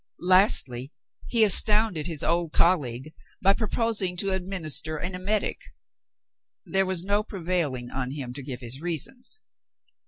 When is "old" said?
2.23-2.53